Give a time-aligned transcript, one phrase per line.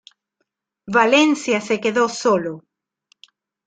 [0.87, 2.63] Valencia se quedó solo.